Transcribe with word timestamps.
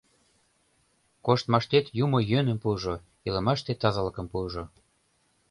Коштмаштет 1.25 1.85
юмо 2.03 2.19
йӧным 2.31 2.57
пуыжо, 2.63 2.95
илымаште 3.27 3.71
тазалыкым 3.81 4.25
пуыжо. 4.31 4.63